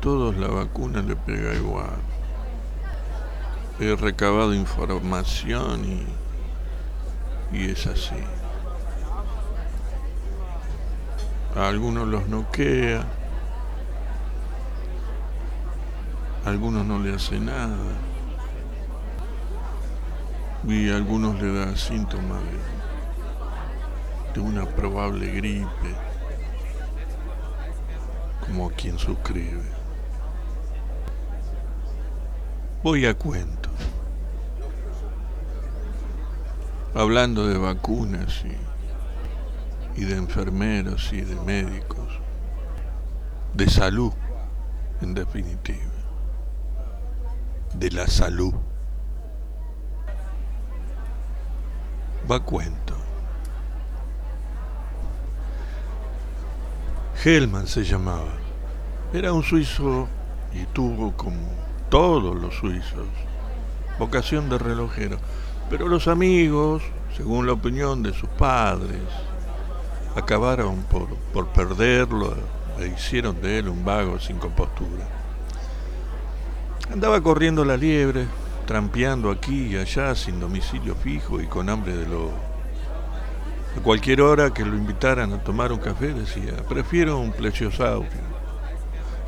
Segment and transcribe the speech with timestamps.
[0.00, 1.96] todos la vacuna le pega igual.
[3.80, 6.06] He recabado información y,
[7.56, 8.16] y es así.
[11.56, 13.04] A algunos los noquea,
[16.44, 17.76] a algunos no le hace nada
[20.66, 22.42] y a algunos le da síntomas
[24.34, 25.94] de una probable gripe,
[28.48, 29.62] como quien suscribe.
[32.82, 33.68] Voy a cuento.
[36.94, 38.42] Hablando de vacunas
[39.96, 42.20] y, de enfermeros y de médicos,
[43.52, 44.12] de salud
[45.02, 45.92] en definitiva,
[47.74, 48.54] de la salud.
[52.30, 52.87] Va cuento.
[57.24, 58.32] Hellman se llamaba.
[59.12, 60.08] Era un suizo
[60.52, 61.48] y tuvo como
[61.90, 63.08] todos los suizos
[63.98, 65.18] vocación de relojero.
[65.68, 66.82] Pero los amigos,
[67.16, 69.02] según la opinión de sus padres,
[70.14, 72.34] acabaron por, por perderlo
[72.78, 75.06] e hicieron de él un vago sin compostura.
[76.92, 78.26] Andaba corriendo la liebre,
[78.66, 82.47] trampeando aquí y allá sin domicilio fijo y con hambre de lobo.
[83.78, 88.10] A cualquier hora que lo invitaran a tomar un café decía, prefiero un plesiosaurio.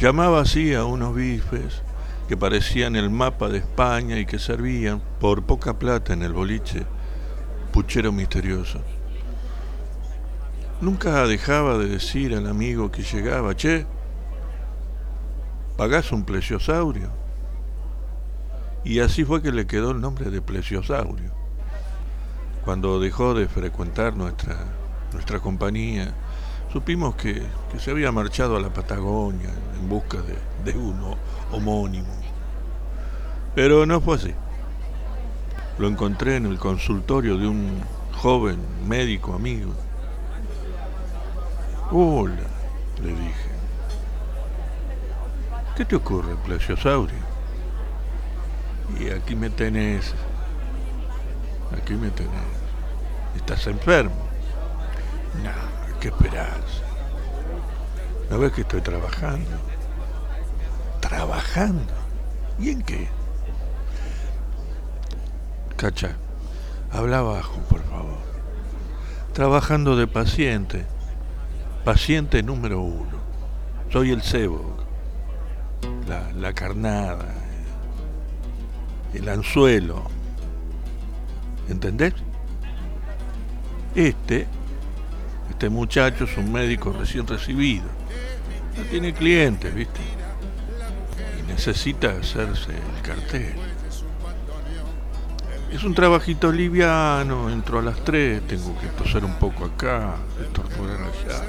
[0.00, 1.82] Llamaba así a unos bifes
[2.28, 6.86] que parecían el mapa de España y que servían, por poca plata en el boliche,
[7.74, 8.80] puchero misterioso.
[10.80, 13.84] Nunca dejaba de decir al amigo que llegaba, che,
[15.76, 17.10] ¿pagás un plesiosaurio?
[18.82, 21.47] Y así fue que le quedó el nombre de plesiosaurio.
[22.68, 24.58] Cuando dejó de frecuentar nuestra,
[25.14, 26.12] nuestra compañía,
[26.70, 27.42] supimos que,
[27.72, 29.48] que se había marchado a la Patagonia
[29.80, 30.36] en busca de,
[30.70, 31.16] de uno
[31.50, 32.12] homónimo.
[33.54, 34.34] Pero no fue así.
[35.78, 37.80] Lo encontré en el consultorio de un
[38.20, 39.72] joven médico amigo.
[41.90, 42.48] Hola,
[43.02, 43.50] le dije.
[45.74, 47.16] ¿Qué te ocurre, plesiosaurio?
[49.00, 50.12] Y aquí me tenés.
[51.72, 52.67] Aquí me tenés.
[53.36, 54.28] ¿Estás enfermo?
[55.42, 56.82] No, ¿qué esperás?
[58.30, 59.50] ¿No ves que estoy trabajando?
[61.00, 61.92] ¿Trabajando?
[62.58, 63.08] ¿Y en qué?
[65.76, 66.16] Cacha,
[66.90, 68.18] habla bajo, por favor.
[69.32, 70.84] Trabajando de paciente.
[71.84, 73.18] Paciente número uno.
[73.90, 74.76] Soy el cebo.
[76.08, 77.32] La, la carnada,
[79.14, 80.02] el anzuelo.
[81.68, 82.14] ¿Entendés?
[83.98, 84.46] Este,
[85.50, 87.86] este muchacho es un médico recién recibido.
[88.76, 89.98] No tiene clientes, ¿viste?
[91.36, 93.56] Y necesita hacerse el cartel.
[95.72, 101.00] Es un trabajito liviano, entro a las 3, tengo que toser un poco acá, estornudar
[101.00, 101.42] allá.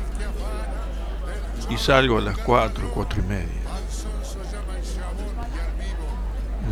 [1.70, 3.62] Y salgo a las 4, 4 y media.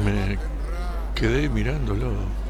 [0.04, 0.40] Me
[1.14, 2.47] quedé mirándolo.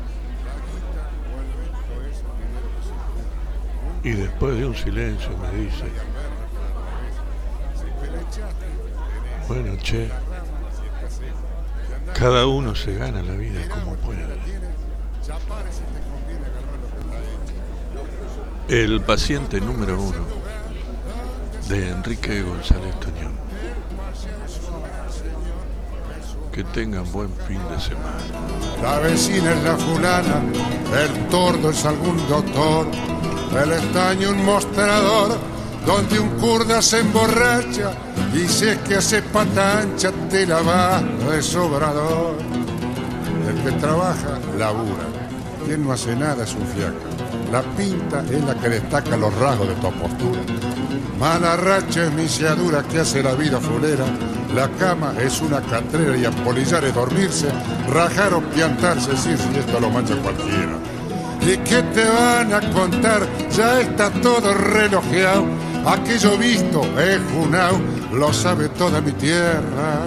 [4.03, 5.85] Y después de un silencio me dice,
[9.47, 10.09] bueno, che,
[12.13, 14.25] cada uno se gana la vida como puede.
[18.67, 20.25] El paciente número uno
[21.69, 23.37] de Enrique González Toñón.
[26.51, 28.17] Que tengan buen fin de semana.
[28.81, 30.41] La vecina es la fulana,
[31.01, 32.87] el tordo es algún doctor,
[33.55, 35.37] el estaño un mostrador
[35.85, 37.91] donde un kurda se emborracha
[38.33, 42.35] y si es que hace patancha te la va de sobrador.
[43.47, 45.05] El que trabaja, labura.
[45.65, 46.93] Quien no hace nada es un fiaca.
[47.51, 50.41] La pinta es la que destaca los rasgos de tu postura.
[51.19, 54.05] Mala racha es misiadura que hace la vida fulera.
[54.53, 57.47] La cama es una catrera y apolillar es dormirse,
[57.89, 60.77] rajar o piantarse, sí, si esto lo mancha cualquiera.
[61.47, 63.25] ¿Y qué te van a contar?
[63.55, 65.45] Ya está todo relojeado.
[65.85, 67.79] Aquello visto es junao,
[68.11, 70.05] lo sabe toda mi tierra.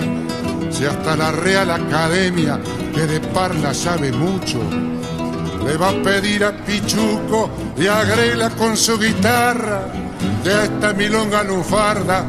[0.70, 2.60] Si hasta la Real Academia,
[2.94, 4.58] que de parla sabe mucho,
[5.64, 9.86] le va a pedir a Pichuco y a Grela con su guitarra,
[10.44, 12.22] de esta milonga lufarda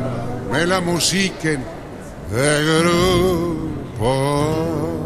[0.49, 1.61] me la musiquen
[2.31, 2.65] de
[3.99, 5.00] grupo.